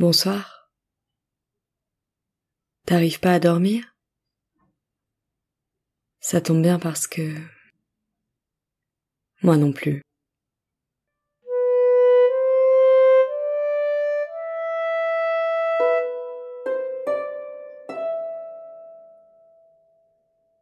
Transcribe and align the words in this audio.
Bonsoir. 0.00 0.72
T'arrives 2.86 3.20
pas 3.20 3.34
à 3.34 3.38
dormir? 3.38 3.84
Ça 6.20 6.40
tombe 6.40 6.62
bien 6.62 6.78
parce 6.78 7.06
que... 7.06 7.36
Moi 9.42 9.58
non 9.58 9.74
plus. 9.74 10.00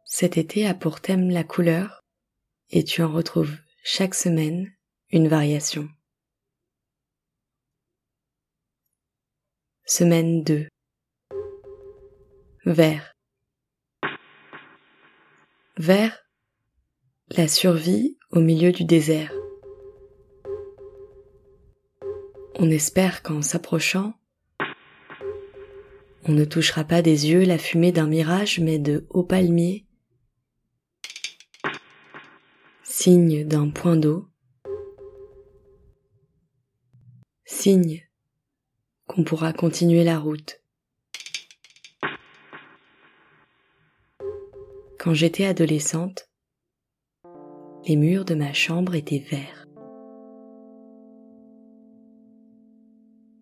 Cet 0.03 0.37
été 0.37 0.67
a 0.67 0.73
pour 0.73 0.99
thème 0.99 1.29
la 1.29 1.45
couleur 1.45 2.01
et 2.71 2.83
tu 2.83 3.01
en 3.03 3.13
retrouves 3.13 3.55
chaque 3.85 4.15
semaine 4.15 4.69
une 5.11 5.29
variation. 5.29 5.87
Semaine 9.91 10.43
2 10.43 10.67
Vert. 12.63 13.15
Vert, 15.77 16.29
la 17.31 17.47
survie 17.47 18.15
au 18.29 18.39
milieu 18.39 18.71
du 18.71 18.85
désert. 18.85 19.33
On 22.59 22.69
espère 22.69 23.23
qu'en 23.23 23.41
s'approchant, 23.41 24.13
on 26.25 26.33
ne 26.33 26.45
touchera 26.45 26.83
pas 26.83 27.01
des 27.01 27.27
yeux 27.31 27.43
la 27.43 27.57
fumée 27.57 27.91
d'un 27.91 28.05
mirage, 28.05 28.59
mais 28.59 28.77
de 28.77 29.07
hauts 29.09 29.23
palmiers, 29.23 29.87
signe 32.83 33.43
d'un 33.43 33.71
point 33.71 33.95
d'eau, 33.95 34.27
signe 37.43 38.07
qu'on 39.09 39.23
pourra 39.23 39.53
continuer 39.53 40.03
la 40.03 40.19
route. 40.19 40.61
Quand 44.99 45.15
j'étais 45.15 45.45
adolescente, 45.45 46.29
les 47.87 47.95
murs 47.95 48.23
de 48.23 48.35
ma 48.35 48.53
chambre 48.53 48.93
étaient 48.93 49.25
verts. 49.31 49.65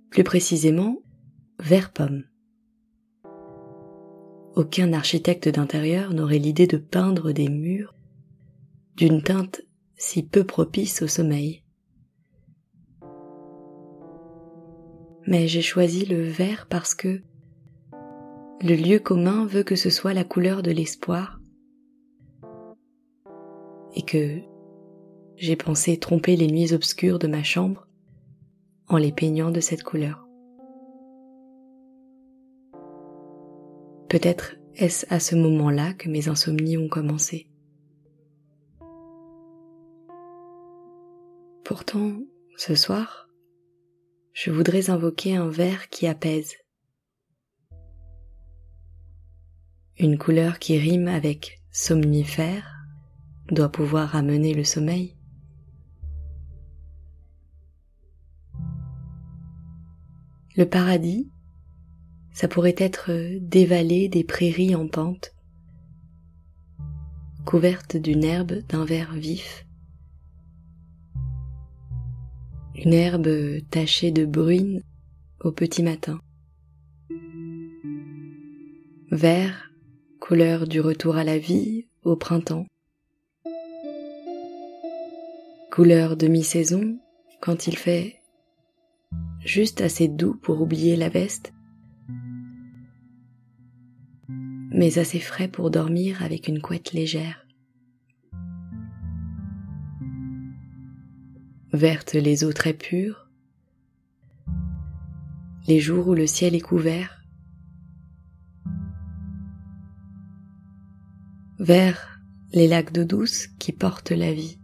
Plus 0.09 0.23
précisément, 0.23 0.99
vert 1.59 1.91
pomme. 1.91 2.23
Aucun 4.55 4.93
architecte 4.93 5.49
d'intérieur 5.49 6.13
n'aurait 6.13 6.39
l'idée 6.39 6.67
de 6.67 6.77
peindre 6.77 7.33
des 7.33 7.49
murs 7.49 7.93
d'une 8.95 9.21
teinte 9.21 9.61
si 9.97 10.23
peu 10.23 10.45
propice 10.45 11.01
au 11.01 11.07
sommeil. 11.07 11.61
Mais 15.28 15.47
j'ai 15.47 15.61
choisi 15.61 16.06
le 16.06 16.22
vert 16.22 16.67
parce 16.70 16.95
que 16.95 17.22
le 18.61 18.75
lieu 18.75 18.97
commun 18.97 19.45
veut 19.45 19.64
que 19.64 19.75
ce 19.75 19.89
soit 19.89 20.14
la 20.14 20.23
couleur 20.23 20.64
de 20.64 20.72
l'espoir 20.72 21.39
et 23.94 24.03
que 24.03 24.39
j'ai 25.36 25.56
pensé 25.56 26.00
tromper 26.00 26.36
les 26.38 26.47
nuits 26.47 26.73
obscures 26.73 27.19
de 27.19 27.28
ma 27.28 27.44
chambre 27.44 27.88
en 28.88 28.97
les 28.97 29.11
peignant 29.11 29.52
de 29.52 29.59
cette 29.59 29.84
couleur. 29.84 30.28
Peut-être 34.09 34.56
est-ce 34.75 35.06
à 35.09 35.19
ce 35.19 35.36
moment-là 35.36 35.94
que 35.94 36.08
mes 36.08 36.30
insomnies 36.30 36.78
ont 36.78 36.88
commencé. 36.88 37.50
Pourtant, 41.66 42.14
ce 42.56 42.75
soir, 42.75 43.27
je 44.40 44.52
voudrais 44.52 44.92
invoquer 44.92 45.36
un 45.36 45.50
vert 45.50 45.90
qui 45.90 46.06
apaise. 46.06 46.53
Une 49.98 50.20
couleur 50.20 50.59
qui 50.59 50.78
rime 50.78 51.08
avec 51.08 51.59
somnifère 51.72 52.86
doit 53.50 53.72
pouvoir 53.72 54.16
amener 54.16 54.53
le 54.53 54.64
sommeil. 54.64 55.18
Le 60.56 60.66
paradis, 60.66 61.31
ça 62.31 62.48
pourrait 62.48 62.75
être 62.78 63.09
des 63.40 63.66
vallées, 63.66 64.08
des 64.08 64.24
prairies 64.24 64.75
en 64.75 64.88
pente, 64.88 65.34
couvertes 67.44 67.98
d'une 67.98 68.24
herbe 68.24 68.59
d'un 68.69 68.86
vert 68.86 69.14
vif, 69.14 69.66
une 72.77 72.93
herbe 72.93 73.27
tachée 73.71 74.11
de 74.11 74.25
bruine 74.25 74.83
au 75.41 75.51
petit 75.51 75.81
matin. 75.81 76.19
Vert, 79.09 79.71
couleur 80.19 80.67
du 80.67 80.79
retour 80.79 81.17
à 81.17 81.23
la 81.23 81.39
vie 81.39 81.88
au 82.03 82.15
printemps. 82.15 82.67
Couleur 85.71 86.17
de 86.17 86.27
mi-saison 86.27 86.99
quand 87.41 87.67
il 87.67 87.77
fait 87.77 88.17
juste 89.44 89.81
assez 89.81 90.07
doux 90.07 90.35
pour 90.35 90.61
oublier 90.61 90.95
la 90.95 91.09
veste, 91.09 91.53
mais 94.71 94.99
assez 94.99 95.19
frais 95.19 95.47
pour 95.47 95.71
dormir 95.71 96.21
avec 96.23 96.47
une 96.47 96.61
couette 96.61 96.94
légère. 96.94 97.47
Vertes 101.77 102.13
les 102.13 102.43
eaux 102.43 102.53
très 102.53 102.73
pures, 102.73 103.29
les 105.67 105.79
jours 105.79 106.07
où 106.07 106.13
le 106.15 106.27
ciel 106.27 106.55
est 106.55 106.61
couvert, 106.61 107.23
vers 111.59 112.19
les 112.51 112.67
lacs 112.67 112.91
d'eau 112.91 113.03
douce 113.03 113.47
qui 113.59 113.71
portent 113.71 114.11
la 114.11 114.33
vie, 114.33 114.59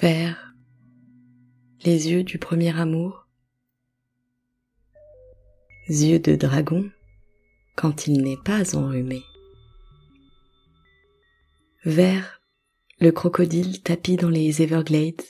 vers 0.00 0.54
les 1.84 2.10
yeux 2.10 2.24
du 2.24 2.38
premier 2.38 2.78
amour, 2.78 3.28
yeux 5.88 6.18
de 6.18 6.34
dragon 6.34 6.90
quand 7.76 8.06
il 8.06 8.22
n'est 8.22 8.42
pas 8.44 8.76
enrhumé. 8.76 9.22
Vers 11.86 12.40
le 12.98 13.12
crocodile 13.12 13.80
tapis 13.80 14.16
dans 14.16 14.28
les 14.28 14.60
Everglades, 14.60 15.22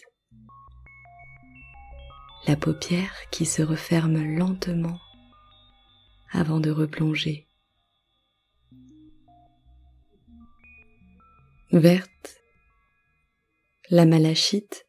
la 2.47 2.57
paupière 2.57 3.13
qui 3.31 3.45
se 3.45 3.61
referme 3.61 4.39
lentement 4.39 4.99
avant 6.31 6.59
de 6.59 6.71
replonger. 6.71 7.47
Verte, 11.73 12.41
la 13.91 14.07
malachite, 14.07 14.87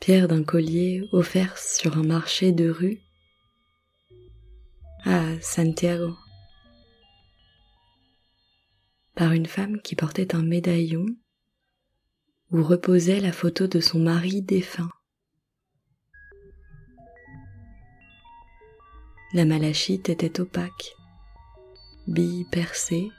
pierre 0.00 0.28
d'un 0.28 0.44
collier 0.44 1.02
offert 1.12 1.56
sur 1.56 1.96
un 1.96 2.04
marché 2.04 2.52
de 2.52 2.68
rue 2.68 3.00
à 5.06 5.40
Santiago 5.40 6.14
par 9.14 9.32
une 9.32 9.46
femme 9.46 9.80
qui 9.80 9.94
portait 9.94 10.34
un 10.34 10.42
médaillon 10.42 11.06
où 12.50 12.62
reposait 12.62 13.20
la 13.20 13.32
photo 13.32 13.66
de 13.66 13.80
son 13.80 13.98
mari 13.98 14.42
défunt. 14.42 14.90
La 19.34 19.46
malachite 19.46 20.10
était 20.10 20.40
opaque, 20.40 20.94
bille 22.06 22.44
percée, 22.50 23.10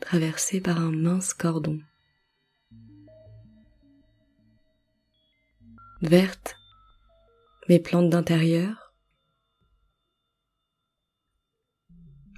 traversée 0.00 0.60
par 0.60 0.78
un 0.78 0.92
mince 0.92 1.32
cordon. 1.32 1.80
Verte, 6.02 6.54
mes 7.70 7.80
plantes 7.80 8.10
d'intérieur, 8.10 8.92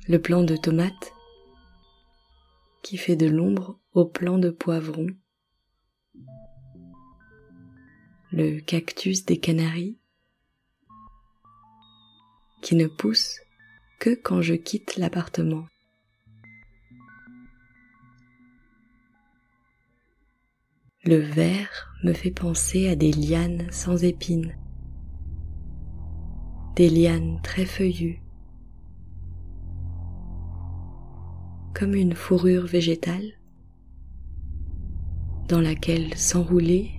le 0.07 0.23
plant 0.23 0.45
de 0.45 0.57
tomate, 0.57 1.16
qui 2.87 2.99
fait 2.99 3.17
de 3.17 3.27
l'ombre 3.27 3.81
au 3.95 4.05
plant 4.05 4.39
de 4.39 4.49
poivron, 4.49 5.09
le 8.31 8.61
cactus 8.61 9.25
des 9.25 9.39
Canaries, 9.39 9.99
qui 12.63 12.77
ne 12.77 12.87
pousse 12.87 13.41
que 13.99 14.15
quand 14.15 14.41
je 14.41 14.55
quitte 14.55 14.99
l'appartement. 14.99 15.67
Le 21.03 21.17
vert 21.17 21.93
me 22.05 22.13
fait 22.13 22.31
penser 22.31 22.89
à 22.89 22.95
des 22.95 23.11
lianes 23.11 23.67
sans 23.73 24.05
épines, 24.05 24.57
des 26.77 26.89
lianes 26.89 27.41
très 27.43 27.67
feuillues, 27.67 28.23
comme 31.79 31.95
une 31.95 32.15
fourrure 32.15 32.65
végétale, 32.65 33.33
dans 35.49 35.61
laquelle 35.61 36.15
s'enrouler 36.15 36.91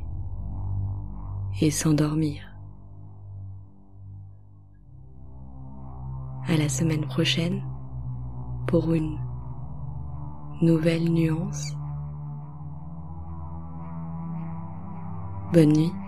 et 1.62 1.72
s'endormir. 1.72 2.44
À 6.48 6.56
la 6.58 6.70
semaine 6.70 7.08
prochaine 7.08 7.64
pour 8.68 8.94
une 8.94 9.18
nouvelle 10.62 11.12
nuance. 11.12 11.74
Bonne 15.54 15.74
nuit. 15.74 16.07